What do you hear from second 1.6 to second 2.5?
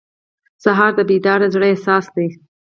احساس دی.